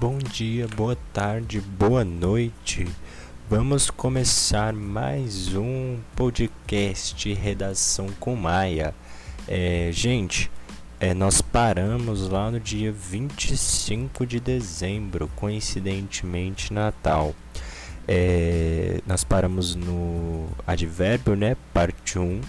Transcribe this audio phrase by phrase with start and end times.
[0.00, 2.86] Bom dia, boa tarde, boa noite.
[3.50, 8.94] Vamos começar mais um podcast Redação com Maia.
[9.48, 10.52] É, gente,
[11.00, 17.34] é, nós paramos lá no dia 25 de dezembro, coincidentemente Natal.
[18.06, 21.56] É, nós paramos no advérbio, né?
[21.74, 22.40] Parte 1.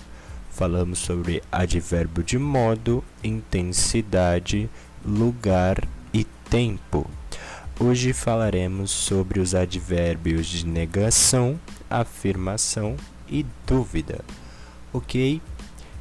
[0.51, 4.69] Falamos sobre advérbio de modo, intensidade,
[5.03, 7.09] lugar e tempo.
[7.81, 11.57] Hoje falaremos sobre os advérbios de negação,
[11.89, 14.19] afirmação e dúvida.
[14.91, 15.41] Ok?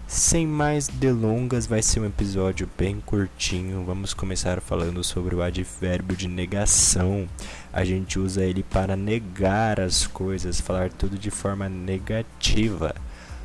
[0.04, 3.84] Sem mais delongas, vai ser um episódio bem curtinho.
[3.84, 7.28] Vamos começar falando sobre o advérbio de negação.
[7.72, 12.92] A gente usa ele para negar as coisas, falar tudo de forma negativa.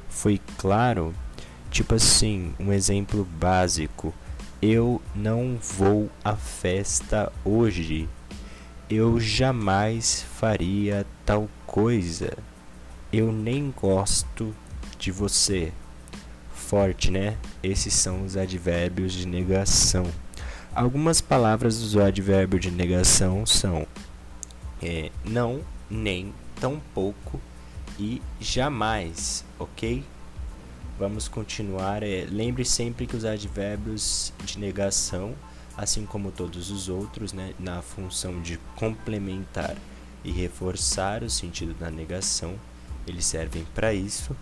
[0.10, 1.14] Foi claro?
[1.70, 4.12] Tipo assim, um exemplo básico.
[4.60, 8.10] Eu não vou à festa hoje
[8.90, 12.38] eu jamais faria tal coisa.
[13.12, 14.56] Eu nem gosto
[14.98, 15.72] de você.
[16.54, 17.38] Forte, né?
[17.62, 20.06] Esses são os advérbios de negação.
[20.74, 23.86] Algumas palavras do advérbio de negação são
[24.82, 27.40] é, não, nem, tampouco
[28.00, 30.04] e jamais, ok?
[30.98, 32.04] Vamos continuar.
[32.04, 35.36] É, lembre sempre que os advérbios de negação
[35.78, 39.76] assim como todos os outros, né, na função de complementar
[40.24, 42.56] e reforçar o sentido da negação,
[43.08, 44.36] eles servem para isso.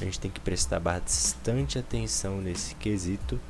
[0.00, 3.40] A gente tem que prestar bastante atenção nesse quesito,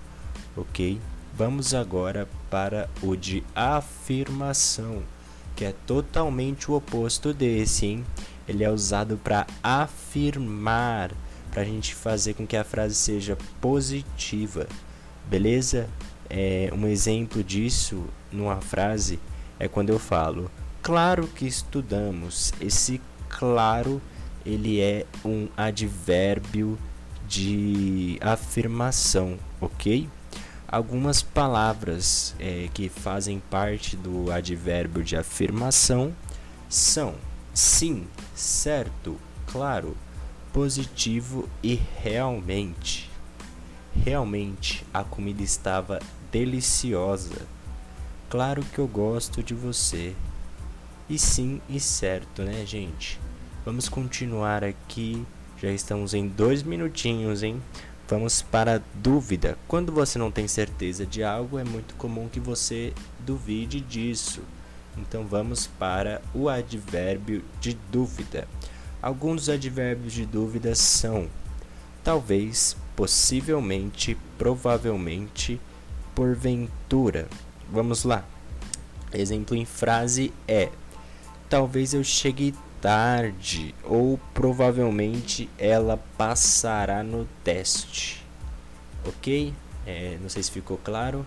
[0.57, 1.01] ok?
[1.37, 5.03] Vamos agora para o de afirmação,
[5.57, 8.05] que é totalmente o oposto desse, hein?
[8.47, 11.11] Ele é usado para afirmar,
[11.51, 14.69] para a gente fazer com que a frase seja positiva,
[15.29, 15.89] beleza?
[16.37, 19.21] É, um exemplo disso numa frase
[19.57, 20.51] é quando eu falo
[20.83, 22.53] claro que estudamos.
[22.61, 24.03] Esse claro
[24.45, 26.77] ele é um advérbio
[27.29, 30.09] de afirmação, ok?
[30.67, 36.13] Algumas palavras é, que fazem parte do advérbio de afirmação
[36.69, 37.15] são
[37.55, 39.97] sim, certo, claro,
[40.53, 43.09] positivo e realmente.
[44.05, 46.01] Realmente a comida estava
[46.35, 47.47] deliciosa.
[48.29, 50.17] Claro que eu gosto de você.
[51.09, 53.21] E sim e certo, né, gente?
[53.65, 55.25] Vamos continuar aqui.
[55.63, 57.63] Já estamos em dois minutinhos, hein?
[58.09, 59.57] Vamos para a dúvida.
[59.69, 64.43] Quando você não tem certeza de algo, é muito comum que você duvide disso.
[64.99, 68.49] Então vamos para o advérbio de dúvida.
[69.01, 71.29] Alguns advérbios de dúvida são
[72.03, 75.61] talvez, possivelmente, provavelmente,
[76.15, 77.29] porventura.
[77.71, 78.25] Vamos lá.
[79.13, 80.71] Exemplo em frase é:
[81.49, 88.25] Talvez eu chegue tarde ou provavelmente ela passará no teste.
[89.07, 89.55] Ok?
[89.87, 91.27] É, não sei se ficou claro,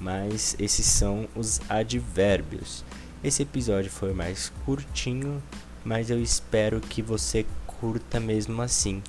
[0.00, 2.84] mas esses são os advérbios.
[3.22, 5.42] Esse episódio foi mais curtinho,
[5.84, 9.02] mas eu espero que você curta mesmo assim,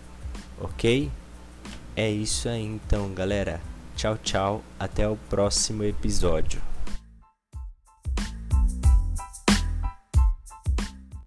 [0.60, 1.12] ok?
[1.96, 3.62] É isso aí então, galera.
[4.00, 4.64] Tchau, tchau.
[4.80, 6.69] Até o próximo episódio.